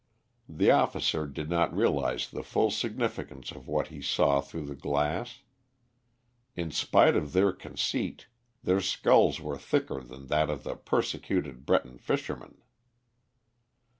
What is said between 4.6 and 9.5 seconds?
the glass. In spite of their conceit, their skulls